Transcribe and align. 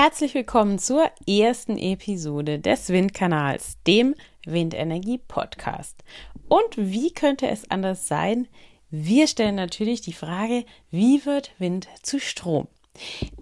Herzlich 0.00 0.34
willkommen 0.34 0.78
zur 0.78 1.10
ersten 1.26 1.76
Episode 1.76 2.60
des 2.60 2.90
Windkanals, 2.90 3.78
dem 3.84 4.14
Windenergie 4.46 5.18
Podcast. 5.18 6.04
Und 6.46 6.76
wie 6.76 7.10
könnte 7.10 7.48
es 7.48 7.68
anders 7.68 8.06
sein? 8.06 8.46
Wir 8.90 9.26
stellen 9.26 9.56
natürlich 9.56 10.00
die 10.00 10.12
Frage, 10.12 10.64
wie 10.92 11.26
wird 11.26 11.50
Wind 11.58 11.88
zu 12.02 12.20
Strom? 12.20 12.68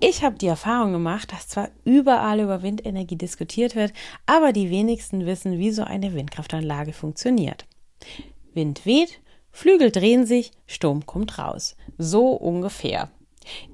Ich 0.01 0.25
habe 0.25 0.39
die 0.39 0.47
Erfahrung 0.47 0.95
gemacht, 0.95 1.31
dass 1.31 1.47
zwar 1.47 1.69
überall 1.85 2.41
über 2.41 2.63
Windenergie 2.63 3.17
diskutiert 3.17 3.77
wird, 3.77 3.93
aber 4.25 4.55
die 4.55 4.71
wenigsten 4.71 5.27
wissen, 5.27 5.59
wie 5.59 5.73
so 5.73 5.85
eine 5.85 6.15
Windkraftanlage 6.15 6.95
funktioniert. 6.95 7.67
Wind 8.55 8.87
weht, 8.87 9.21
Flügel 9.53 9.91
drehen 9.91 10.25
sich, 10.25 10.53
Sturm 10.67 11.05
kommt 11.05 11.39
raus. 11.39 11.77
So 11.99 12.29
ungefähr. 12.29 13.11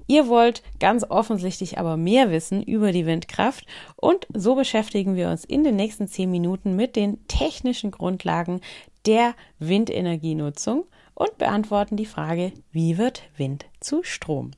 Ihr 0.07 0.29
wollt 0.29 0.63
ganz 0.79 1.05
offensichtlich 1.09 1.79
aber 1.79 1.97
mehr 1.97 2.31
wissen 2.31 2.63
über 2.63 2.93
die 2.93 3.07
Windkraft 3.07 3.67
und 3.97 4.27
so 4.35 4.55
beschäftigen 4.55 5.17
wir 5.17 5.29
uns 5.29 5.45
in 5.45 5.65
den 5.65 5.77
nächsten 5.77 6.09
zehn 6.09 6.31
Minuten 6.31 6.77
mit 6.77 6.97
den 6.97 7.27
technischen 7.29 7.91
Grundlagen 7.91 8.61
der 9.07 9.35
Windenergienutzung 9.59 10.85
und 11.15 11.39
beantworten 11.39 11.97
die 11.97 12.07
Frage, 12.07 12.53
wie 12.71 12.99
wird 12.99 13.23
Wind 13.37 13.67
zu 13.81 14.03
Strom? 14.03 14.53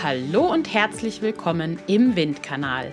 Hallo 0.00 0.50
und 0.50 0.72
herzlich 0.72 1.20
willkommen 1.22 1.78
im 1.86 2.16
Windkanal, 2.16 2.92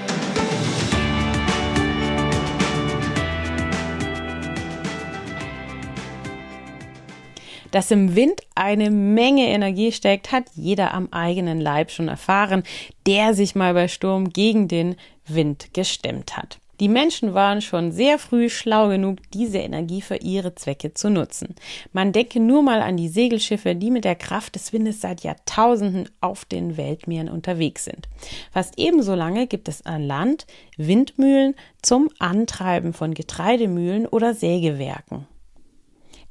Dass 7.71 7.89
im 7.89 8.15
Wind 8.15 8.41
eine 8.53 8.91
Menge 8.91 9.47
Energie 9.47 9.91
steckt, 9.91 10.31
hat 10.31 10.45
jeder 10.53 10.93
am 10.93 11.07
eigenen 11.11 11.59
Leib 11.61 11.89
schon 11.89 12.09
erfahren, 12.09 12.63
der 13.07 13.33
sich 13.33 13.55
mal 13.55 13.73
bei 13.73 13.87
Sturm 13.87 14.29
gegen 14.29 14.67
den 14.67 14.95
Wind 15.25 15.73
gestemmt 15.73 16.37
hat. 16.37 16.59
Die 16.81 16.89
Menschen 16.89 17.35
waren 17.35 17.61
schon 17.61 17.91
sehr 17.91 18.17
früh 18.17 18.49
schlau 18.49 18.89
genug, 18.89 19.19
diese 19.35 19.59
Energie 19.59 20.01
für 20.01 20.15
ihre 20.15 20.55
Zwecke 20.55 20.95
zu 20.95 21.11
nutzen. 21.11 21.53
Man 21.93 22.11
denke 22.11 22.39
nur 22.39 22.63
mal 22.63 22.81
an 22.81 22.97
die 22.97 23.07
Segelschiffe, 23.07 23.75
die 23.75 23.91
mit 23.91 24.03
der 24.03 24.15
Kraft 24.15 24.55
des 24.55 24.73
Windes 24.73 24.99
seit 24.99 25.21
Jahrtausenden 25.21 26.09
auf 26.21 26.43
den 26.43 26.77
Weltmeeren 26.77 27.29
unterwegs 27.29 27.85
sind. 27.85 28.09
Fast 28.51 28.79
ebenso 28.79 29.13
lange 29.13 29.45
gibt 29.45 29.67
es 29.67 29.85
an 29.85 30.01
Land 30.01 30.47
Windmühlen 30.75 31.53
zum 31.83 32.09
Antreiben 32.17 32.93
von 32.93 33.13
Getreidemühlen 33.13 34.07
oder 34.07 34.33
Sägewerken. 34.33 35.27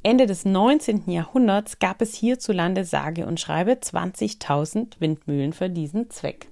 Ende 0.02 0.24
des 0.24 0.46
19. 0.46 1.10
Jahrhunderts 1.10 1.78
gab 1.78 2.00
es 2.00 2.14
hierzulande 2.14 2.84
sage 2.84 3.26
und 3.26 3.38
schreibe 3.38 3.72
20.000 3.72 4.98
Windmühlen 4.98 5.52
für 5.52 5.68
diesen 5.68 6.08
Zweck. 6.08 6.48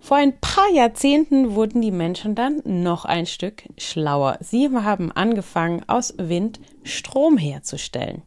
Vor 0.00 0.16
ein 0.16 0.38
paar 0.40 0.70
Jahrzehnten 0.72 1.54
wurden 1.54 1.80
die 1.80 1.92
Menschen 1.92 2.34
dann 2.34 2.60
noch 2.64 3.04
ein 3.04 3.26
Stück 3.26 3.62
schlauer. 3.78 4.38
Sie 4.40 4.68
haben 4.68 5.12
angefangen, 5.12 5.82
aus 5.86 6.14
Wind 6.18 6.60
Strom 6.82 7.38
herzustellen. 7.38 8.22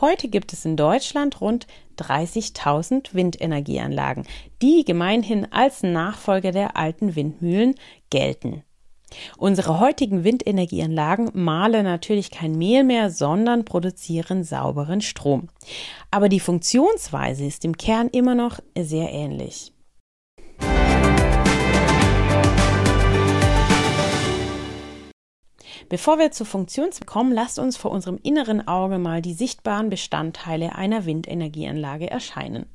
Heute 0.00 0.28
gibt 0.28 0.52
es 0.52 0.64
in 0.64 0.76
Deutschland 0.76 1.40
rund 1.40 1.66
30.000 1.98 3.14
Windenergieanlagen, 3.14 4.26
die 4.62 4.84
gemeinhin 4.84 5.52
als 5.52 5.82
Nachfolger 5.82 6.52
der 6.52 6.76
alten 6.76 7.16
Windmühlen 7.16 7.74
gelten. 8.10 8.62
Unsere 9.36 9.80
heutigen 9.80 10.24
Windenergieanlagen 10.24 11.30
mahlen 11.32 11.84
natürlich 11.84 12.30
kein 12.30 12.52
Mehl 12.52 12.84
mehr, 12.84 13.10
sondern 13.10 13.64
produzieren 13.64 14.44
sauberen 14.44 15.00
Strom. 15.00 15.48
Aber 16.10 16.28
die 16.28 16.40
Funktionsweise 16.40 17.44
ist 17.44 17.64
im 17.64 17.76
Kern 17.76 18.08
immer 18.08 18.34
noch 18.34 18.58
sehr 18.76 19.12
ähnlich. 19.12 19.72
Bevor 25.88 26.18
wir 26.18 26.30
zur 26.32 26.46
Funktion 26.46 26.90
kommen, 27.06 27.32
lasst 27.32 27.58
uns 27.58 27.78
vor 27.78 27.90
unserem 27.90 28.18
inneren 28.22 28.66
Auge 28.68 28.98
mal 28.98 29.22
die 29.22 29.32
sichtbaren 29.32 29.88
Bestandteile 29.88 30.74
einer 30.74 31.06
Windenergieanlage 31.06 32.10
erscheinen. 32.10 32.66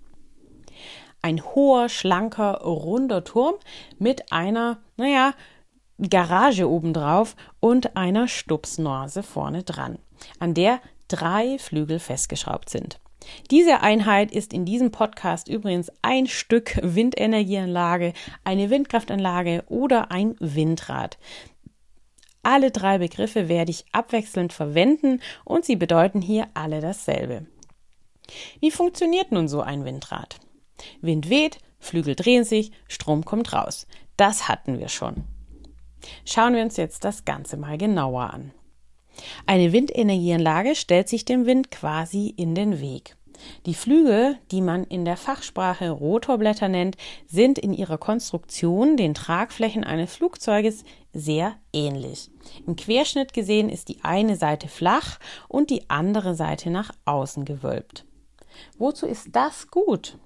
Ein 1.21 1.43
hoher, 1.43 1.89
schlanker, 1.89 2.61
runder 2.63 3.23
Turm 3.23 3.55
mit 3.99 4.31
einer, 4.31 4.79
naja, 4.97 5.33
Garage 6.09 6.69
obendrauf 6.69 7.35
und 7.59 7.95
einer 7.95 8.27
Stupsnase 8.27 9.23
vorne 9.23 9.63
dran, 9.63 9.99
an 10.39 10.53
der 10.53 10.79
drei 11.07 11.57
Flügel 11.59 11.99
festgeschraubt 11.99 12.69
sind. 12.69 12.99
Diese 13.51 13.81
Einheit 13.81 14.31
ist 14.31 14.53
in 14.53 14.65
diesem 14.65 14.91
Podcast 14.91 15.47
übrigens 15.47 15.91
ein 16.01 16.27
Stück 16.27 16.79
Windenergieanlage, 16.81 18.13
eine 18.43 18.69
Windkraftanlage 18.69 19.63
oder 19.67 20.11
ein 20.11 20.35
Windrad. 20.39 21.17
Alle 22.41 22.71
drei 22.71 22.97
Begriffe 22.97 23.47
werde 23.47 23.71
ich 23.71 23.85
abwechselnd 23.93 24.51
verwenden 24.51 25.21
und 25.45 25.63
sie 25.63 25.77
bedeuten 25.77 26.21
hier 26.21 26.47
alle 26.53 26.81
dasselbe. 26.81 27.45
Wie 28.59 28.71
funktioniert 28.71 29.31
nun 29.31 29.47
so 29.47 29.61
ein 29.61 29.85
Windrad? 29.85 30.39
Wind 31.01 31.29
weht, 31.29 31.59
Flügel 31.79 32.15
drehen 32.15 32.43
sich, 32.43 32.71
Strom 32.87 33.23
kommt 33.23 33.53
raus. 33.53 33.87
Das 34.17 34.47
hatten 34.49 34.79
wir 34.79 34.89
schon. 34.89 35.23
Schauen 36.25 36.55
wir 36.55 36.63
uns 36.63 36.77
jetzt 36.77 37.03
das 37.03 37.25
Ganze 37.25 37.57
mal 37.57 37.77
genauer 37.77 38.33
an. 38.33 38.51
Eine 39.45 39.71
Windenergieanlage 39.71 40.75
stellt 40.75 41.09
sich 41.09 41.25
dem 41.25 41.45
Wind 41.45 41.71
quasi 41.71 42.33
in 42.35 42.55
den 42.55 42.79
Weg. 42.79 43.15
Die 43.65 43.73
Flügel, 43.73 44.37
die 44.51 44.61
man 44.61 44.83
in 44.83 45.05
der 45.05 45.17
Fachsprache 45.17 45.89
Rotorblätter 45.89 46.69
nennt, 46.69 46.95
sind 47.27 47.59
in 47.59 47.73
ihrer 47.73 47.97
Konstruktion 47.97 48.95
den 48.95 49.13
Tragflächen 49.13 49.83
eines 49.83 50.15
Flugzeuges 50.15 50.83
sehr 51.13 51.55
ähnlich. 51.73 52.29
Im 52.65 52.75
Querschnitt 52.75 53.33
gesehen 53.33 53.69
ist 53.69 53.89
die 53.89 54.03
eine 54.03 54.35
Seite 54.35 54.67
flach 54.67 55.19
und 55.47 55.69
die 55.69 55.89
andere 55.89 56.35
Seite 56.35 56.69
nach 56.69 56.91
außen 57.05 57.45
gewölbt. 57.45 58.05
Wozu 58.77 59.05
ist 59.07 59.29
das 59.31 59.69
gut? 59.69 60.17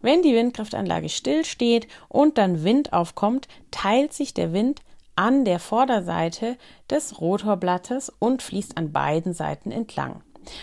Wenn 0.00 0.22
die 0.22 0.34
Windkraftanlage 0.34 1.08
stillsteht 1.08 1.88
und 2.08 2.38
dann 2.38 2.64
Wind 2.64 2.92
aufkommt, 2.92 3.48
teilt 3.70 4.12
sich 4.12 4.34
der 4.34 4.52
Wind 4.52 4.82
an 5.16 5.44
der 5.44 5.58
Vorderseite 5.58 6.56
des 6.90 7.20
Rotorblattes 7.20 8.12
und 8.18 8.42
fließt 8.42 8.76
an 8.76 8.92
beiden 8.92 9.34
Seiten 9.34 9.70
entlang. 9.70 10.22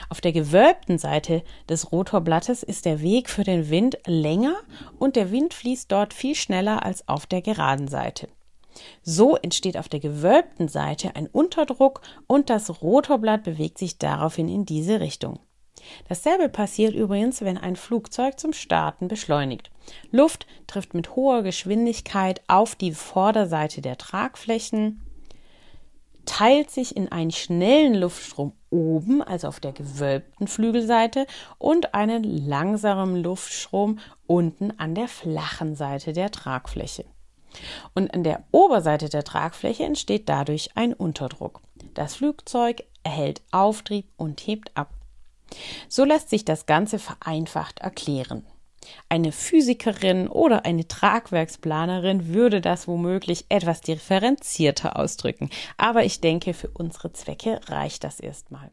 Auf 0.09 0.21
der 0.21 0.31
gewölbten 0.31 0.97
Seite 0.97 1.43
des 1.67 1.91
Rotorblattes 1.91 2.63
ist 2.63 2.85
der 2.85 3.01
Weg 3.01 3.29
für 3.29 3.43
den 3.43 3.69
Wind 3.69 3.97
länger 4.05 4.55
und 4.99 5.15
der 5.15 5.31
Wind 5.31 5.53
fließt 5.53 5.91
dort 5.91 6.13
viel 6.13 6.35
schneller 6.35 6.85
als 6.85 7.07
auf 7.07 7.25
der 7.25 7.41
geraden 7.41 7.87
Seite. 7.87 8.27
So 9.03 9.35
entsteht 9.35 9.77
auf 9.77 9.89
der 9.89 9.99
gewölbten 9.99 10.67
Seite 10.67 11.15
ein 11.15 11.27
Unterdruck 11.27 12.01
und 12.27 12.49
das 12.49 12.81
Rotorblatt 12.81 13.43
bewegt 13.43 13.77
sich 13.77 13.97
daraufhin 13.97 14.47
in 14.47 14.65
diese 14.65 14.99
Richtung. 14.99 15.39
Dasselbe 16.09 16.49
passiert 16.49 16.93
übrigens, 16.93 17.41
wenn 17.41 17.57
ein 17.57 17.75
Flugzeug 17.75 18.39
zum 18.39 18.53
Starten 18.53 19.07
beschleunigt. 19.07 19.71
Luft 20.11 20.47
trifft 20.67 20.93
mit 20.93 21.15
hoher 21.15 21.43
Geschwindigkeit 21.43 22.41
auf 22.47 22.75
die 22.75 22.93
Vorderseite 22.93 23.81
der 23.81 23.97
Tragflächen, 23.97 25.01
teilt 26.25 26.71
sich 26.71 26.95
in 26.95 27.11
einen 27.11 27.31
schnellen 27.31 27.95
Luftstrom 27.95 28.53
oben, 28.69 29.21
also 29.21 29.47
auf 29.47 29.59
der 29.59 29.73
gewölbten 29.73 30.47
Flügelseite, 30.47 31.25
und 31.57 31.93
einen 31.93 32.23
langsamen 32.23 33.21
Luftstrom 33.21 33.99
unten 34.27 34.71
an 34.79 34.95
der 34.95 35.07
flachen 35.07 35.75
Seite 35.75 36.13
der 36.13 36.31
Tragfläche. 36.31 37.05
Und 37.93 38.13
an 38.13 38.23
der 38.23 38.43
Oberseite 38.51 39.09
der 39.09 39.23
Tragfläche 39.23 39.83
entsteht 39.83 40.29
dadurch 40.29 40.69
ein 40.75 40.93
Unterdruck. 40.93 41.61
Das 41.93 42.15
Flugzeug 42.15 42.83
erhält 43.03 43.41
Auftrieb 43.51 44.07
und 44.15 44.39
hebt 44.41 44.75
ab. 44.77 44.93
So 45.87 46.03
lässt 46.05 46.29
sich 46.29 46.45
das 46.45 46.65
Ganze 46.65 46.99
vereinfacht 46.99 47.79
erklären. 47.79 48.45
Eine 49.09 49.31
Physikerin 49.31 50.27
oder 50.27 50.65
eine 50.65 50.87
Tragwerksplanerin 50.87 52.33
würde 52.33 52.61
das 52.61 52.87
womöglich 52.87 53.45
etwas 53.49 53.81
differenzierter 53.81 54.97
ausdrücken, 54.97 55.49
aber 55.77 56.03
ich 56.03 56.19
denke, 56.21 56.53
für 56.53 56.69
unsere 56.69 57.13
Zwecke 57.13 57.59
reicht 57.67 58.03
das 58.03 58.19
erstmal. 58.19 58.71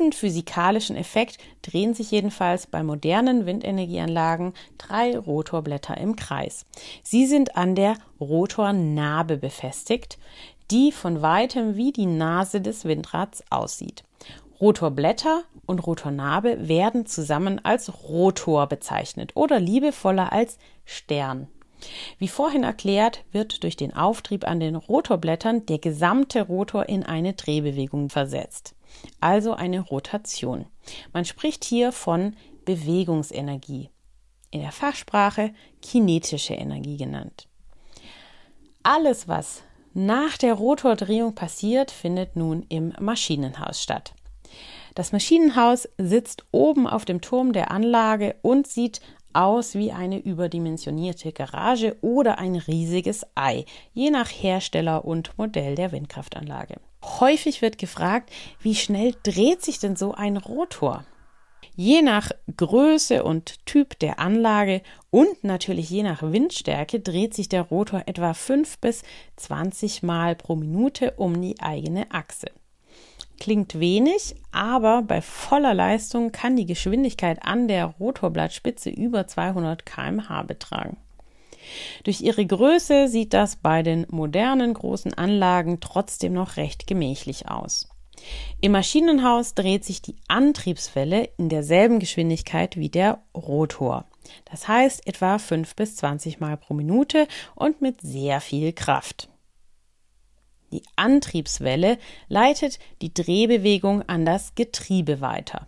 Diesen 0.00 0.12
physikalischen 0.12 0.96
Effekt 0.96 1.36
drehen 1.60 1.92
sich 1.92 2.10
jedenfalls 2.10 2.66
bei 2.66 2.82
modernen 2.82 3.44
Windenergieanlagen 3.44 4.54
drei 4.78 5.18
Rotorblätter 5.18 5.98
im 5.98 6.16
Kreis. 6.16 6.64
Sie 7.02 7.26
sind 7.26 7.58
an 7.58 7.74
der 7.74 7.96
Rotornabe 8.18 9.36
befestigt, 9.36 10.16
die 10.70 10.90
von 10.90 11.20
weitem 11.20 11.76
wie 11.76 11.92
die 11.92 12.06
Nase 12.06 12.62
des 12.62 12.86
Windrads 12.86 13.44
aussieht. 13.50 14.02
Rotorblätter 14.58 15.42
und 15.66 15.80
Rotornabe 15.80 16.66
werden 16.66 17.04
zusammen 17.04 17.62
als 17.62 18.04
Rotor 18.04 18.68
bezeichnet 18.68 19.32
oder 19.34 19.60
liebevoller 19.60 20.32
als 20.32 20.56
Stern. 20.86 21.46
Wie 22.18 22.28
vorhin 22.28 22.62
erklärt, 22.62 23.22
wird 23.32 23.64
durch 23.64 23.76
den 23.76 23.94
Auftrieb 23.94 24.48
an 24.48 24.60
den 24.60 24.76
Rotorblättern 24.76 25.66
der 25.66 25.78
gesamte 25.78 26.40
Rotor 26.40 26.88
in 26.88 27.02
eine 27.02 27.34
Drehbewegung 27.34 28.08
versetzt, 28.08 28.74
also 29.20 29.54
eine 29.54 29.80
Rotation. 29.80 30.66
Man 31.12 31.24
spricht 31.24 31.64
hier 31.64 31.92
von 31.92 32.36
Bewegungsenergie, 32.64 33.90
in 34.50 34.60
der 34.60 34.72
Fachsprache 34.72 35.52
kinetische 35.82 36.54
Energie 36.54 36.96
genannt. 36.96 37.48
Alles, 38.82 39.28
was 39.28 39.62
nach 39.92 40.38
der 40.38 40.54
Rotordrehung 40.54 41.34
passiert, 41.34 41.90
findet 41.90 42.36
nun 42.36 42.64
im 42.68 42.92
Maschinenhaus 43.00 43.82
statt. 43.82 44.14
Das 44.94 45.12
Maschinenhaus 45.12 45.88
sitzt 45.98 46.44
oben 46.50 46.86
auf 46.86 47.04
dem 47.04 47.20
Turm 47.20 47.52
der 47.52 47.70
Anlage 47.70 48.36
und 48.42 48.66
sieht 48.66 49.00
aus 49.32 49.74
wie 49.74 49.92
eine 49.92 50.18
überdimensionierte 50.18 51.32
Garage 51.32 51.96
oder 52.00 52.38
ein 52.38 52.56
riesiges 52.56 53.24
Ei, 53.34 53.64
je 53.92 54.10
nach 54.10 54.28
Hersteller 54.28 55.04
und 55.04 55.36
Modell 55.38 55.76
der 55.76 55.92
Windkraftanlage. 55.92 56.80
Häufig 57.02 57.62
wird 57.62 57.78
gefragt, 57.78 58.30
wie 58.60 58.74
schnell 58.74 59.14
dreht 59.22 59.62
sich 59.62 59.78
denn 59.78 59.96
so 59.96 60.12
ein 60.12 60.36
Rotor? 60.36 61.04
Je 61.74 62.02
nach 62.02 62.30
Größe 62.56 63.22
und 63.22 63.64
Typ 63.64 63.98
der 64.00 64.18
Anlage 64.18 64.82
und 65.10 65.44
natürlich 65.44 65.88
je 65.88 66.02
nach 66.02 66.22
Windstärke 66.22 67.00
dreht 67.00 67.32
sich 67.32 67.48
der 67.48 67.62
Rotor 67.62 68.02
etwa 68.06 68.34
5 68.34 68.78
bis 68.78 69.02
20 69.36 70.02
Mal 70.02 70.36
pro 70.36 70.56
Minute 70.56 71.12
um 71.12 71.40
die 71.40 71.58
eigene 71.60 72.10
Achse. 72.10 72.48
Klingt 73.38 73.80
wenig, 73.80 74.34
aber 74.52 75.00
bei 75.00 75.22
voller 75.22 75.72
Leistung 75.72 76.32
kann 76.32 76.56
die 76.56 76.66
Geschwindigkeit 76.66 77.42
an 77.42 77.68
der 77.68 77.86
Rotorblattspitze 77.86 78.90
über 78.90 79.26
200 79.26 79.86
km/h 79.86 80.42
betragen. 80.42 80.98
Durch 82.04 82.20
ihre 82.20 82.44
Größe 82.46 83.08
sieht 83.08 83.32
das 83.32 83.56
bei 83.56 83.82
den 83.82 84.06
modernen 84.10 84.74
großen 84.74 85.14
Anlagen 85.14 85.80
trotzdem 85.80 86.32
noch 86.32 86.56
recht 86.56 86.86
gemächlich 86.86 87.48
aus. 87.48 87.88
Im 88.60 88.72
Maschinenhaus 88.72 89.54
dreht 89.54 89.84
sich 89.84 90.02
die 90.02 90.16
Antriebswelle 90.28 91.30
in 91.38 91.48
derselben 91.48 91.98
Geschwindigkeit 91.98 92.76
wie 92.76 92.90
der 92.90 93.22
Rotor. 93.34 94.04
Das 94.44 94.68
heißt 94.68 95.06
etwa 95.06 95.38
5 95.38 95.74
bis 95.74 95.96
20 95.96 96.40
Mal 96.40 96.56
pro 96.56 96.74
Minute 96.74 97.26
und 97.54 97.80
mit 97.80 98.00
sehr 98.02 98.40
viel 98.40 98.72
Kraft. 98.72 99.28
Die 100.72 100.82
Antriebswelle 100.96 101.98
leitet 102.28 102.78
die 103.02 103.12
Drehbewegung 103.12 104.02
an 104.02 104.24
das 104.24 104.54
Getriebe 104.54 105.20
weiter. 105.20 105.66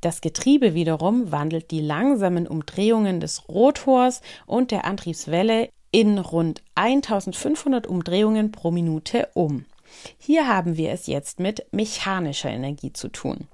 Das 0.00 0.20
Getriebe 0.20 0.74
wiederum 0.74 1.32
wandelt 1.32 1.70
die 1.70 1.80
langsamen 1.80 2.46
Umdrehungen 2.46 3.20
des 3.20 3.48
Rotors 3.48 4.20
und 4.46 4.70
der 4.70 4.84
Antriebswelle 4.84 5.70
in 5.90 6.18
rund 6.18 6.62
1500 6.76 7.86
Umdrehungen 7.86 8.52
pro 8.52 8.70
Minute 8.70 9.28
um. 9.34 9.64
Hier 10.18 10.46
haben 10.46 10.76
wir 10.76 10.92
es 10.92 11.06
jetzt 11.06 11.40
mit 11.40 11.66
mechanischer 11.72 12.50
Energie 12.50 12.92
zu 12.92 13.08
tun. 13.08 13.48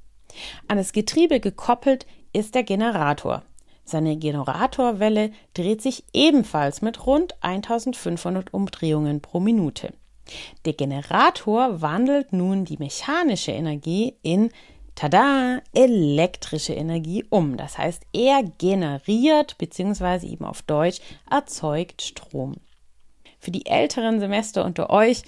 An 0.69 0.77
das 0.77 0.93
Getriebe 0.93 1.41
gekoppelt 1.41 2.07
ist 2.33 2.55
der 2.55 2.65
Generator. 2.65 3.43
Seine 3.85 4.17
Generatorwelle 4.17 5.31
dreht 5.53 5.81
sich 5.81 6.05
ebenfalls 6.13 6.83
mit 6.83 7.07
rund 7.07 7.43
1500 7.43 8.53
Umdrehungen 8.53 9.21
pro 9.21 9.41
Minute. 9.41 9.93
Der 10.65 10.73
Generator 10.73 11.83
wandelt 11.83 12.33
nun 12.33 12.65
die 12.65 12.79
mechanische 12.79 13.53
Energie 13.53 14.15
in 14.23 14.51
tada, 14.95 15.61
elektrische 15.73 16.75
Energie 16.75 17.25
um. 17.31 17.57
Das 17.57 17.79
heißt, 17.79 18.03
er 18.13 18.43
generiert 18.59 19.59
bzw. 19.59 20.27
eben 20.27 20.45
auf 20.45 20.63
Deutsch 20.63 21.01
erzeugt 21.31 22.03
Strom. 22.03 22.55
Für 23.39 23.51
die 23.51 23.67
älteren 23.67 24.21
Semester 24.21 24.65
unter 24.65 24.91
euch 24.91 25.23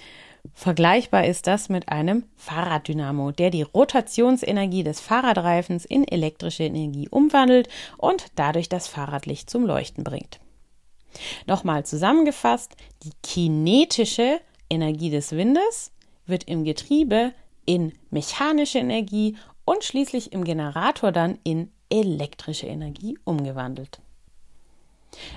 vergleichbar 0.53 1.25
ist 1.25 1.47
das 1.47 1.69
mit 1.69 1.89
einem 1.89 2.23
Fahrraddynamo, 2.35 3.31
der 3.31 3.49
die 3.49 3.61
Rotationsenergie 3.61 4.83
des 4.83 4.99
Fahrradreifens 4.99 5.85
in 5.85 6.07
elektrische 6.07 6.63
Energie 6.63 7.09
umwandelt 7.09 7.69
und 7.97 8.25
dadurch 8.35 8.69
das 8.69 8.87
Fahrradlicht 8.87 9.49
zum 9.49 9.65
Leuchten 9.65 10.03
bringt. 10.03 10.39
Nochmal 11.45 11.85
zusammengefasst, 11.85 12.75
die 13.03 13.11
kinetische 13.23 14.39
Energie 14.69 15.09
des 15.09 15.31
Windes 15.31 15.91
wird 16.25 16.43
im 16.45 16.63
Getriebe 16.63 17.33
in 17.65 17.93
mechanische 18.09 18.79
Energie 18.79 19.35
und 19.67 19.83
schließlich 19.83 20.31
im 20.31 20.45
Generator 20.45 21.11
dann 21.11 21.39
in 21.43 21.69
elektrische 21.89 22.67
Energie 22.67 23.19
umgewandelt. 23.25 23.99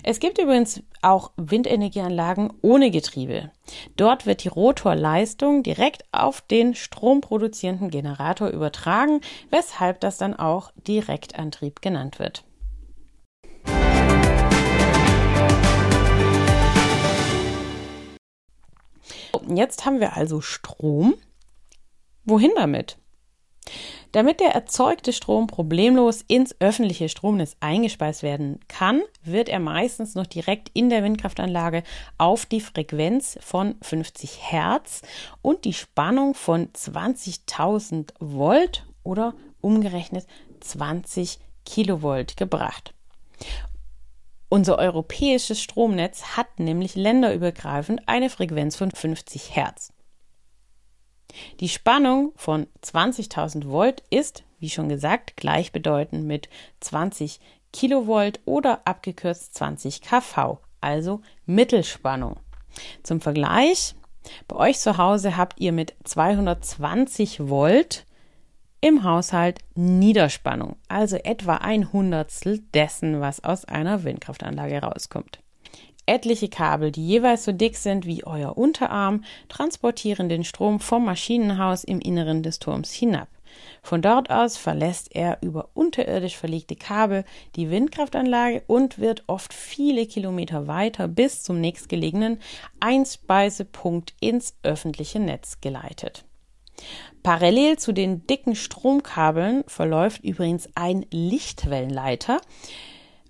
Es 0.05 0.21
gibt 0.21 0.38
übrigens 0.38 0.85
auch 1.03 1.32
Windenergieanlagen 1.37 2.53
ohne 2.62 2.93
Getriebe. 2.93 3.50
Dort 3.97 4.27
wird 4.27 4.44
die 4.44 4.49
Rotorleistung 4.49 5.65
direkt 5.65 6.05
auf 6.12 6.43
den 6.43 6.77
stromproduzierenden 6.77 7.91
Generator 7.91 8.49
übertragen, 8.50 9.21
weshalb 9.50 9.99
das 9.99 10.17
dann 10.17 10.35
auch 10.35 10.71
Direktantrieb 10.87 11.82
genannt 11.82 12.21
wird. 12.21 12.44
Jetzt 19.49 19.85
haben 19.85 19.99
wir 19.99 20.17
also 20.17 20.41
Strom. 20.41 21.15
Wohin 22.25 22.53
damit? 22.55 22.97
Damit 24.12 24.41
der 24.41 24.55
erzeugte 24.55 25.12
Strom 25.12 25.47
problemlos 25.47 26.25
ins 26.27 26.57
öffentliche 26.61 27.09
Stromnetz 27.09 27.57
eingespeist 27.61 28.25
werden 28.25 28.59
kann, 28.67 29.03
wird 29.23 29.49
er 29.49 29.61
meistens 29.61 30.17
noch 30.17 30.27
direkt 30.27 30.69
in 30.75 30.91
der 30.91 31.05
Windkraftanlage 31.05 31.85
auf 32.19 32.45
die 32.45 32.61
Frequenz 32.61 33.39
von 33.41 33.77
50 33.83 34.51
Hertz 34.51 35.03
und 35.43 35.65
die 35.65 35.75
Spannung 35.75 36.35
von 36.35 36.69
20.000 36.73 38.12
Volt 38.19 38.85
oder 39.05 39.35
umgerechnet 39.61 40.27
20 40.59 41.39
Kilovolt 41.65 42.37
gebracht. 42.37 42.94
Unser 44.49 44.79
europäisches 44.79 45.63
Stromnetz 45.63 46.37
hat 46.37 46.58
nämlich 46.58 46.96
länderübergreifend 46.96 48.03
eine 48.06 48.29
Frequenz 48.29 48.75
von 48.75 48.91
50 48.91 49.55
Hertz. 49.55 49.93
Die 51.60 51.69
Spannung 51.69 52.32
von 52.37 52.67
20.000 52.82 53.69
Volt 53.69 54.03
ist, 54.10 54.44
wie 54.58 54.70
schon 54.70 54.89
gesagt, 54.89 55.37
gleichbedeutend 55.37 56.27
mit 56.27 56.49
20 56.81 57.41
Kilovolt 57.72 58.41
oder 58.44 58.81
abgekürzt 58.84 59.55
20 59.55 60.03
kV, 60.03 60.58
also 60.81 61.20
Mittelspannung. 61.46 62.37
Zum 63.03 63.20
Vergleich, 63.20 63.94
bei 64.49 64.56
euch 64.56 64.79
zu 64.79 64.99
Hause 64.99 65.37
habt 65.37 65.60
ihr 65.60 65.72
mit 65.72 65.94
220 66.05 67.49
Volt 67.49 68.06
im 68.81 69.05
Haushalt 69.05 69.60
Niederspannung, 69.75 70.77
also 70.89 71.17
etwa 71.17 71.56
ein 71.56 71.93
Hundertstel 71.93 72.60
dessen, 72.75 73.20
was 73.20 73.44
aus 73.44 73.65
einer 73.67 74.05
Windkraftanlage 74.05 74.81
rauskommt. 74.81 75.41
Etliche 76.10 76.48
Kabel, 76.48 76.90
die 76.90 77.06
jeweils 77.06 77.44
so 77.44 77.52
dick 77.52 77.76
sind 77.76 78.05
wie 78.05 78.24
euer 78.24 78.58
Unterarm, 78.58 79.22
transportieren 79.48 80.29
den 80.29 80.43
Strom 80.43 80.81
vom 80.81 81.05
Maschinenhaus 81.05 81.84
im 81.84 82.00
Inneren 82.00 82.43
des 82.43 82.58
Turms 82.58 82.90
hinab. 82.90 83.29
Von 83.81 84.02
dort 84.02 84.29
aus 84.29 84.56
verlässt 84.56 85.14
er 85.14 85.38
über 85.40 85.69
unterirdisch 85.74 86.36
verlegte 86.36 86.74
Kabel 86.74 87.24
die 87.55 87.70
Windkraftanlage 87.70 88.64
und 88.67 88.98
wird 88.98 89.22
oft 89.29 89.55
viele 89.55 90.05
Kilometer 90.06 90.67
weiter 90.67 91.06
bis 91.06 91.44
zum 91.44 91.60
nächstgelegenen 91.60 92.40
Einspeisepunkt 92.81 94.14
ins 94.19 94.56
öffentliche 94.64 95.20
Netz 95.20 95.60
geleitet. 95.60 96.24
Parallel 97.22 97.79
zu 97.79 97.93
den 97.93 98.26
dicken 98.26 98.56
Stromkabeln 98.56 99.62
verläuft 99.69 100.24
übrigens 100.24 100.69
ein 100.74 101.06
Lichtwellenleiter, 101.10 102.40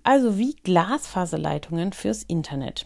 also 0.03 0.37
wie 0.37 0.55
Glasfaserleitungen 0.55 1.93
fürs 1.93 2.23
Internet. 2.23 2.85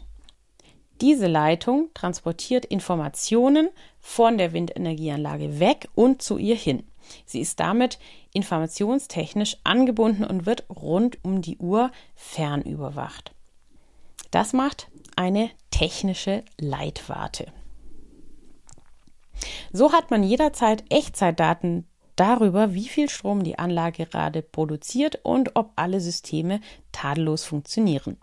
Diese 1.01 1.27
Leitung 1.27 1.89
transportiert 1.93 2.65
Informationen 2.65 3.69
von 3.99 4.37
der 4.37 4.53
Windenergieanlage 4.53 5.59
weg 5.59 5.89
und 5.93 6.21
zu 6.21 6.37
ihr 6.37 6.55
hin. 6.55 6.83
Sie 7.25 7.41
ist 7.41 7.59
damit 7.59 7.99
informationstechnisch 8.33 9.57
angebunden 9.63 10.23
und 10.23 10.45
wird 10.45 10.65
rund 10.69 11.23
um 11.23 11.41
die 11.41 11.57
Uhr 11.57 11.91
fernüberwacht. 12.15 13.33
Das 14.31 14.53
macht 14.53 14.89
eine 15.15 15.49
technische 15.69 16.43
Leitwarte. 16.59 17.51
So 19.71 19.91
hat 19.91 20.11
man 20.11 20.23
jederzeit 20.23 20.83
Echtzeitdaten 20.89 21.85
darüber, 22.15 22.73
wie 22.73 22.87
viel 22.87 23.09
Strom 23.09 23.43
die 23.43 23.59
Anlage 23.59 24.05
gerade 24.05 24.41
produziert 24.41 25.19
und 25.23 25.55
ob 25.55 25.71
alle 25.75 25.99
Systeme 25.99 26.61
tadellos 26.91 27.43
funktionieren. 27.43 28.17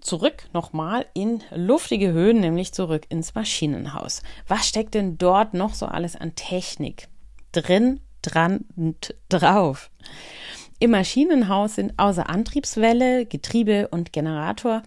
Zurück 0.00 0.48
nochmal 0.54 1.04
in 1.12 1.42
luftige 1.54 2.12
Höhen, 2.12 2.40
nämlich 2.40 2.72
zurück 2.72 3.04
ins 3.10 3.34
Maschinenhaus. 3.34 4.22
Was 4.46 4.66
steckt 4.66 4.94
denn 4.94 5.18
dort 5.18 5.52
noch 5.52 5.74
so 5.74 5.84
alles 5.84 6.16
an 6.16 6.34
Technik? 6.34 7.08
Drin, 7.52 8.00
dran 8.22 8.64
und 8.74 9.14
drauf. 9.28 9.90
Im 10.78 10.92
Maschinenhaus 10.92 11.74
sind 11.74 11.98
außer 11.98 12.30
Antriebswelle, 12.30 13.26
Getriebe 13.26 13.88
und 13.88 14.12
Generator, 14.12 14.82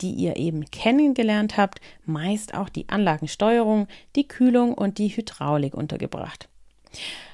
die 0.00 0.12
ihr 0.12 0.36
eben 0.36 0.70
kennengelernt 0.70 1.56
habt, 1.56 1.80
meist 2.04 2.54
auch 2.54 2.68
die 2.68 2.88
Anlagensteuerung, 2.88 3.88
die 4.16 4.28
Kühlung 4.28 4.74
und 4.74 4.98
die 4.98 5.08
Hydraulik 5.08 5.74
untergebracht. 5.74 6.48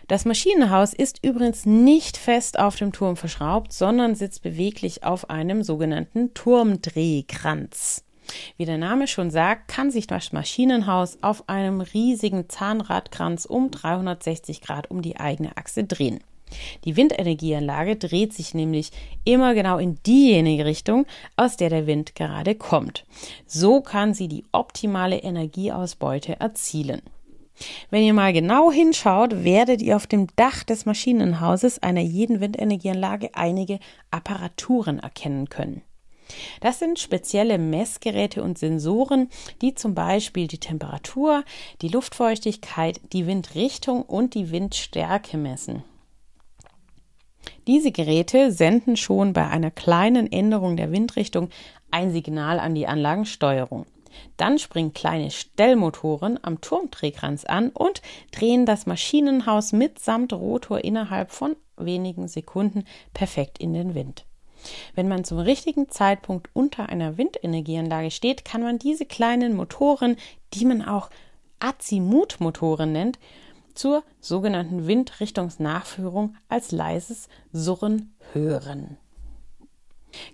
Das 0.08 0.24
Maschinenhaus 0.24 0.92
ist 0.92 1.24
übrigens 1.24 1.66
nicht 1.66 2.16
fest 2.16 2.58
auf 2.58 2.76
dem 2.76 2.92
Turm 2.92 3.16
verschraubt, 3.16 3.72
sondern 3.72 4.14
sitzt 4.14 4.42
beweglich 4.42 5.04
auf 5.04 5.30
einem 5.30 5.62
sogenannten 5.62 6.34
Turmdrehkranz. 6.34 8.04
Wie 8.56 8.64
der 8.64 8.78
Name 8.78 9.06
schon 9.06 9.30
sagt, 9.30 9.68
kann 9.68 9.90
sich 9.90 10.06
das 10.06 10.32
Maschinenhaus 10.32 11.18
auf 11.22 11.48
einem 11.48 11.80
riesigen 11.80 12.48
Zahnradkranz 12.48 13.44
um 13.44 13.70
360 13.70 14.60
Grad 14.60 14.90
um 14.90 15.02
die 15.02 15.16
eigene 15.16 15.56
Achse 15.56 15.84
drehen. 15.84 16.20
Die 16.84 16.96
Windenergieanlage 16.96 17.96
dreht 17.96 18.32
sich 18.32 18.54
nämlich 18.54 18.90
immer 19.24 19.54
genau 19.54 19.78
in 19.78 19.98
diejenige 20.06 20.64
Richtung, 20.64 21.06
aus 21.36 21.56
der 21.56 21.70
der 21.70 21.86
Wind 21.86 22.14
gerade 22.14 22.54
kommt. 22.54 23.04
So 23.46 23.80
kann 23.80 24.14
sie 24.14 24.28
die 24.28 24.44
optimale 24.52 25.18
Energieausbeute 25.18 26.38
erzielen. 26.40 27.02
Wenn 27.90 28.02
ihr 28.02 28.14
mal 28.14 28.32
genau 28.32 28.72
hinschaut, 28.72 29.44
werdet 29.44 29.82
ihr 29.82 29.96
auf 29.96 30.06
dem 30.06 30.28
Dach 30.36 30.64
des 30.64 30.86
Maschinenhauses 30.86 31.82
einer 31.82 32.00
jeden 32.00 32.40
Windenergieanlage 32.40 33.30
einige 33.34 33.78
Apparaturen 34.10 34.98
erkennen 34.98 35.48
können. 35.48 35.82
Das 36.60 36.78
sind 36.78 36.98
spezielle 36.98 37.58
Messgeräte 37.58 38.42
und 38.42 38.56
Sensoren, 38.56 39.28
die 39.62 39.74
zum 39.74 39.94
Beispiel 39.94 40.46
die 40.46 40.58
Temperatur, 40.58 41.44
die 41.82 41.88
Luftfeuchtigkeit, 41.88 43.00
die 43.12 43.26
Windrichtung 43.26 44.02
und 44.02 44.34
die 44.34 44.50
Windstärke 44.50 45.36
messen. 45.36 45.82
Diese 47.66 47.92
Geräte 47.92 48.52
senden 48.52 48.96
schon 48.96 49.32
bei 49.32 49.46
einer 49.46 49.70
kleinen 49.70 50.30
Änderung 50.30 50.76
der 50.76 50.92
Windrichtung 50.92 51.50
ein 51.90 52.10
Signal 52.10 52.58
an 52.58 52.74
die 52.74 52.86
Anlagensteuerung. 52.86 53.86
Dann 54.36 54.58
springen 54.58 54.92
kleine 54.92 55.30
Stellmotoren 55.30 56.38
am 56.42 56.60
Turmdrehkranz 56.60 57.44
an 57.44 57.70
und 57.70 58.02
drehen 58.32 58.66
das 58.66 58.86
Maschinenhaus 58.86 59.72
mitsamt 59.72 60.32
Rotor 60.32 60.82
innerhalb 60.82 61.30
von 61.30 61.54
wenigen 61.76 62.28
Sekunden 62.28 62.84
perfekt 63.14 63.58
in 63.58 63.72
den 63.72 63.94
Wind. 63.94 64.24
Wenn 64.94 65.08
man 65.08 65.24
zum 65.24 65.38
richtigen 65.38 65.88
Zeitpunkt 65.88 66.50
unter 66.52 66.88
einer 66.88 67.16
Windenergieanlage 67.16 68.10
steht, 68.10 68.44
kann 68.44 68.62
man 68.62 68.78
diese 68.78 69.06
kleinen 69.06 69.54
Motoren, 69.54 70.16
die 70.52 70.64
man 70.64 70.82
auch 70.82 71.08
Azimutmotoren 71.60 72.92
nennt, 72.92 73.18
zur 73.80 74.04
sogenannten 74.20 74.86
Windrichtungsnachführung 74.86 76.36
als 76.50 76.70
leises 76.70 77.30
Surren 77.50 78.14
hören. 78.34 78.98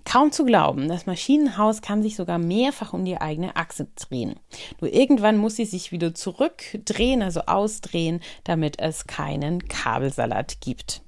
Kaum 0.04 0.32
zu 0.32 0.44
glauben, 0.44 0.88
das 0.88 1.06
Maschinenhaus 1.06 1.80
kann 1.80 2.02
sich 2.02 2.16
sogar 2.16 2.38
mehrfach 2.38 2.92
um 2.92 3.04
die 3.04 3.20
eigene 3.20 3.54
Achse 3.54 3.86
drehen. 3.94 4.34
Nur 4.80 4.92
irgendwann 4.92 5.36
muss 5.36 5.54
sie 5.54 5.64
sich 5.64 5.92
wieder 5.92 6.12
zurückdrehen, 6.12 7.22
also 7.22 7.42
ausdrehen, 7.42 8.20
damit 8.42 8.80
es 8.80 9.06
keinen 9.06 9.68
Kabelsalat 9.68 10.60
gibt. 10.60 11.02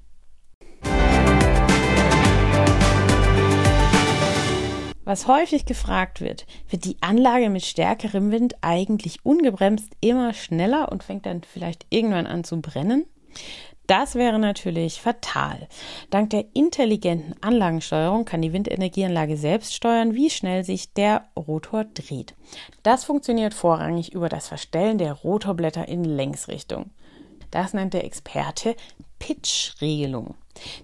Was 5.08 5.26
häufig 5.26 5.64
gefragt 5.64 6.20
wird, 6.20 6.44
wird 6.68 6.84
die 6.84 6.98
Anlage 7.00 7.48
mit 7.48 7.64
stärkerem 7.64 8.30
Wind 8.30 8.56
eigentlich 8.60 9.24
ungebremst 9.24 9.88
immer 10.02 10.34
schneller 10.34 10.92
und 10.92 11.02
fängt 11.02 11.24
dann 11.24 11.40
vielleicht 11.44 11.86
irgendwann 11.88 12.26
an 12.26 12.44
zu 12.44 12.60
brennen? 12.60 13.06
Das 13.86 14.16
wäre 14.16 14.38
natürlich 14.38 15.00
fatal. 15.00 15.66
Dank 16.10 16.28
der 16.28 16.44
intelligenten 16.52 17.34
Anlagensteuerung 17.42 18.26
kann 18.26 18.42
die 18.42 18.52
Windenergieanlage 18.52 19.38
selbst 19.38 19.74
steuern, 19.74 20.14
wie 20.14 20.28
schnell 20.28 20.62
sich 20.62 20.92
der 20.92 21.30
Rotor 21.34 21.84
dreht. 21.84 22.34
Das 22.82 23.04
funktioniert 23.04 23.54
vorrangig 23.54 24.12
über 24.12 24.28
das 24.28 24.48
Verstellen 24.48 24.98
der 24.98 25.14
Rotorblätter 25.14 25.88
in 25.88 26.04
Längsrichtung. 26.04 26.90
Das 27.50 27.72
nennt 27.72 27.94
der 27.94 28.04
Experte 28.04 28.76
Pitch-Regelung. 29.20 30.34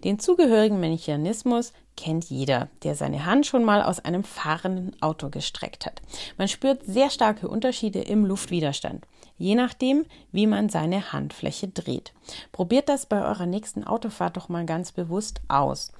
Den 0.02 0.18
zugehörigen 0.18 0.80
Mechanismus 0.80 1.74
kennt 1.96 2.24
jeder, 2.24 2.68
der 2.82 2.94
seine 2.94 3.26
Hand 3.26 3.46
schon 3.46 3.64
mal 3.64 3.82
aus 3.82 4.00
einem 4.00 4.24
fahrenden 4.24 5.00
Auto 5.02 5.30
gestreckt 5.30 5.86
hat. 5.86 6.02
Man 6.38 6.48
spürt 6.48 6.84
sehr 6.84 7.10
starke 7.10 7.48
Unterschiede 7.48 8.00
im 8.00 8.24
Luftwiderstand, 8.24 9.06
je 9.38 9.54
nachdem, 9.54 10.04
wie 10.32 10.46
man 10.46 10.68
seine 10.68 11.12
Handfläche 11.12 11.68
dreht. 11.68 12.12
Probiert 12.52 12.88
das 12.88 13.06
bei 13.06 13.24
eurer 13.24 13.46
nächsten 13.46 13.84
Autofahrt 13.84 14.36
doch 14.36 14.48
mal 14.48 14.66
ganz 14.66 14.92
bewusst 14.92 15.40
aus. 15.48 15.92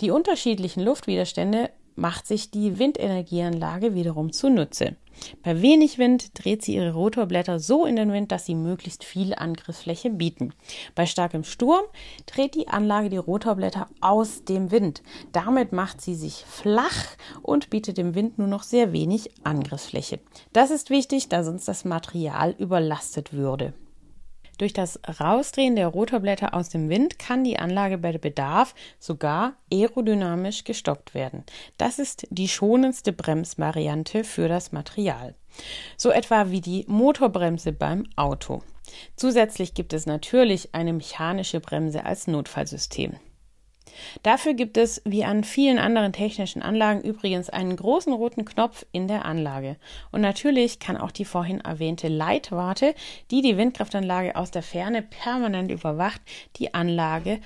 Die 0.00 0.10
unterschiedlichen 0.10 0.82
Luftwiderstände 0.82 1.70
macht 2.00 2.26
sich 2.26 2.50
die 2.50 2.78
Windenergieanlage 2.78 3.94
wiederum 3.94 4.32
zunutze. 4.32 4.96
Bei 5.42 5.60
wenig 5.60 5.98
Wind 5.98 6.30
dreht 6.34 6.62
sie 6.62 6.76
ihre 6.76 6.94
Rotorblätter 6.94 7.58
so 7.58 7.84
in 7.84 7.96
den 7.96 8.10
Wind, 8.10 8.32
dass 8.32 8.46
sie 8.46 8.54
möglichst 8.54 9.04
viel 9.04 9.34
Angriffsfläche 9.34 10.08
bieten. 10.08 10.54
Bei 10.94 11.04
starkem 11.04 11.44
Sturm 11.44 11.84
dreht 12.26 12.54
die 12.54 12.68
Anlage 12.68 13.10
die 13.10 13.18
Rotorblätter 13.18 13.88
aus 14.00 14.44
dem 14.44 14.70
Wind. 14.70 15.02
Damit 15.32 15.72
macht 15.72 16.00
sie 16.00 16.14
sich 16.14 16.44
flach 16.46 17.06
und 17.42 17.68
bietet 17.68 17.98
dem 17.98 18.14
Wind 18.14 18.38
nur 18.38 18.48
noch 18.48 18.62
sehr 18.62 18.92
wenig 18.92 19.30
Angriffsfläche. 19.44 20.20
Das 20.54 20.70
ist 20.70 20.88
wichtig, 20.88 21.28
da 21.28 21.44
sonst 21.44 21.68
das 21.68 21.84
Material 21.84 22.54
überlastet 22.58 23.34
würde. 23.34 23.74
Durch 24.60 24.74
das 24.74 25.00
Rausdrehen 25.18 25.74
der 25.74 25.86
Rotorblätter 25.86 26.52
aus 26.52 26.68
dem 26.68 26.90
Wind 26.90 27.18
kann 27.18 27.44
die 27.44 27.58
Anlage 27.58 27.96
bei 27.96 28.18
Bedarf 28.18 28.74
sogar 28.98 29.54
aerodynamisch 29.72 30.64
gestoppt 30.64 31.14
werden. 31.14 31.44
Das 31.78 31.98
ist 31.98 32.26
die 32.28 32.46
schonendste 32.46 33.14
Bremsvariante 33.14 34.22
für 34.22 34.48
das 34.48 34.70
Material. 34.70 35.34
So 35.96 36.10
etwa 36.10 36.50
wie 36.50 36.60
die 36.60 36.84
Motorbremse 36.88 37.72
beim 37.72 38.04
Auto. 38.16 38.62
Zusätzlich 39.16 39.72
gibt 39.72 39.94
es 39.94 40.04
natürlich 40.04 40.74
eine 40.74 40.92
mechanische 40.92 41.60
Bremse 41.60 42.04
als 42.04 42.26
Notfallsystem. 42.26 43.14
Dafür 44.22 44.54
gibt 44.54 44.76
es, 44.76 45.02
wie 45.04 45.24
an 45.24 45.44
vielen 45.44 45.78
anderen 45.78 46.12
technischen 46.12 46.62
Anlagen 46.62 47.00
übrigens, 47.00 47.50
einen 47.50 47.76
großen 47.76 48.12
roten 48.12 48.44
Knopf 48.44 48.86
in 48.92 49.08
der 49.08 49.24
Anlage. 49.24 49.76
Und 50.12 50.20
natürlich 50.20 50.78
kann 50.78 50.96
auch 50.96 51.10
die 51.10 51.24
vorhin 51.24 51.60
erwähnte 51.60 52.08
Leitwarte, 52.08 52.94
die 53.30 53.42
die 53.42 53.56
Windkraftanlage 53.56 54.36
aus 54.36 54.50
der 54.50 54.62
Ferne 54.62 55.02
permanent 55.02 55.70
überwacht, 55.70 56.20
die 56.56 56.74
Anlage 56.74 57.40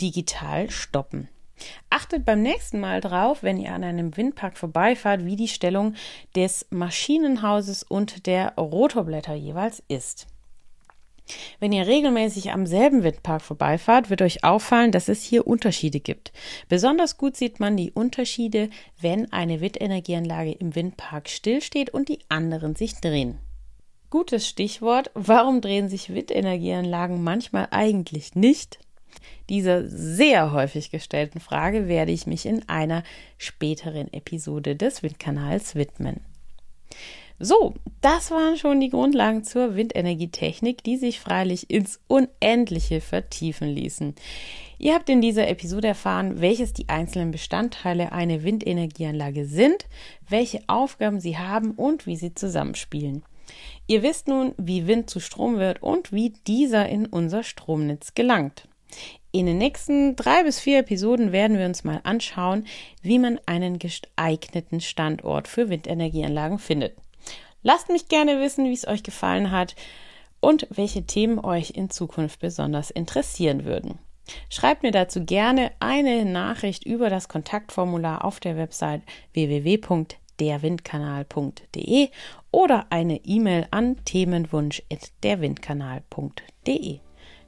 digital 0.00 0.70
stoppen. 0.70 1.28
Achtet 1.90 2.24
beim 2.24 2.42
nächsten 2.42 2.78
Mal 2.78 3.00
drauf, 3.00 3.42
wenn 3.42 3.58
ihr 3.58 3.72
an 3.72 3.82
einem 3.82 4.16
Windpark 4.16 4.56
vorbeifahrt, 4.56 5.24
wie 5.24 5.34
die 5.34 5.48
Stellung 5.48 5.94
des 6.36 6.66
Maschinenhauses 6.70 7.82
und 7.82 8.26
der 8.26 8.54
Rotorblätter 8.56 9.34
jeweils 9.34 9.82
ist. 9.88 10.28
Wenn 11.60 11.72
ihr 11.72 11.86
regelmäßig 11.86 12.52
am 12.52 12.66
selben 12.66 13.02
Windpark 13.02 13.42
vorbeifahrt, 13.42 14.10
wird 14.10 14.22
euch 14.22 14.44
auffallen, 14.44 14.92
dass 14.92 15.08
es 15.08 15.22
hier 15.22 15.46
Unterschiede 15.46 16.00
gibt. 16.00 16.32
Besonders 16.68 17.18
gut 17.18 17.36
sieht 17.36 17.60
man 17.60 17.76
die 17.76 17.90
Unterschiede, 17.90 18.70
wenn 19.00 19.32
eine 19.32 19.60
Windenergieanlage 19.60 20.52
im 20.52 20.74
Windpark 20.74 21.28
stillsteht 21.28 21.90
und 21.90 22.08
die 22.08 22.20
anderen 22.28 22.76
sich 22.76 22.94
drehen. 23.00 23.38
Gutes 24.10 24.48
Stichwort, 24.48 25.10
warum 25.14 25.60
drehen 25.60 25.88
sich 25.88 26.14
Windenergieanlagen 26.14 27.22
manchmal 27.22 27.68
eigentlich 27.70 28.34
nicht? 28.34 28.78
Dieser 29.48 29.86
sehr 29.88 30.52
häufig 30.52 30.90
gestellten 30.90 31.40
Frage 31.40 31.88
werde 31.88 32.12
ich 32.12 32.26
mich 32.26 32.46
in 32.46 32.68
einer 32.68 33.02
späteren 33.36 34.12
Episode 34.12 34.76
des 34.76 35.02
Windkanals 35.02 35.74
widmen. 35.74 36.20
So, 37.40 37.74
das 38.00 38.32
waren 38.32 38.56
schon 38.56 38.80
die 38.80 38.90
Grundlagen 38.90 39.44
zur 39.44 39.76
Windenergietechnik, 39.76 40.82
die 40.82 40.96
sich 40.96 41.20
freilich 41.20 41.70
ins 41.70 42.00
Unendliche 42.08 43.00
vertiefen 43.00 43.68
ließen. 43.68 44.16
Ihr 44.78 44.94
habt 44.94 45.08
in 45.08 45.20
dieser 45.20 45.48
Episode 45.48 45.88
erfahren, 45.88 46.40
welches 46.40 46.72
die 46.72 46.88
einzelnen 46.88 47.30
Bestandteile 47.30 48.10
einer 48.10 48.42
Windenergieanlage 48.42 49.44
sind, 49.46 49.86
welche 50.28 50.62
Aufgaben 50.66 51.20
sie 51.20 51.38
haben 51.38 51.72
und 51.72 52.06
wie 52.06 52.16
sie 52.16 52.34
zusammenspielen. 52.34 53.22
Ihr 53.86 54.02
wisst 54.02 54.26
nun, 54.26 54.52
wie 54.58 54.88
Wind 54.88 55.08
zu 55.08 55.20
Strom 55.20 55.58
wird 55.58 55.80
und 55.80 56.12
wie 56.12 56.30
dieser 56.46 56.88
in 56.88 57.06
unser 57.06 57.44
Stromnetz 57.44 58.14
gelangt. 58.14 58.68
In 59.30 59.46
den 59.46 59.58
nächsten 59.58 60.16
drei 60.16 60.42
bis 60.42 60.58
vier 60.58 60.80
Episoden 60.80 61.30
werden 61.32 61.58
wir 61.58 61.66
uns 61.66 61.84
mal 61.84 62.00
anschauen, 62.02 62.66
wie 63.02 63.18
man 63.18 63.38
einen 63.46 63.78
geeigneten 63.78 64.80
Standort 64.80 65.46
für 65.46 65.68
Windenergieanlagen 65.68 66.58
findet. 66.58 66.96
Lasst 67.62 67.88
mich 67.88 68.08
gerne 68.08 68.40
wissen, 68.40 68.66
wie 68.66 68.72
es 68.72 68.86
euch 68.86 69.02
gefallen 69.02 69.50
hat 69.50 69.74
und 70.40 70.66
welche 70.70 71.04
Themen 71.04 71.38
euch 71.38 71.70
in 71.70 71.90
Zukunft 71.90 72.40
besonders 72.40 72.90
interessieren 72.90 73.64
würden. 73.64 73.98
Schreibt 74.50 74.82
mir 74.82 74.90
dazu 74.92 75.24
gerne 75.24 75.72
eine 75.80 76.24
Nachricht 76.24 76.84
über 76.84 77.10
das 77.10 77.28
Kontaktformular 77.28 78.24
auf 78.24 78.40
der 78.40 78.56
Website 78.56 79.02
www.derwindkanal.de 79.32 82.08
oder 82.50 82.86
eine 82.90 83.24
E-Mail 83.24 83.66
an 83.70 83.96
themenwunsch.derwindkanal.de. 84.04 87.00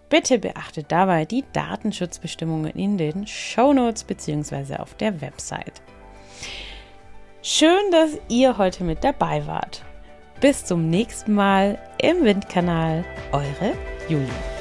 Bitte 0.08 0.38
beachtet 0.40 0.90
dabei 0.90 1.24
die 1.24 1.44
Datenschutzbestimmungen 1.52 2.72
in 2.72 2.98
den 2.98 3.26
Shownotes 3.26 4.04
bzw. 4.04 4.76
auf 4.76 4.94
der 4.94 5.20
Website. 5.20 5.82
Schön, 7.42 7.90
dass 7.92 8.18
ihr 8.28 8.56
heute 8.58 8.84
mit 8.84 9.02
dabei 9.04 9.46
wart. 9.46 9.84
Bis 10.40 10.64
zum 10.64 10.88
nächsten 10.88 11.35
Mal 11.35 11.78
im 11.99 12.25
Windkanal, 12.25 13.04
eure 13.30 13.75
Julia. 14.09 14.59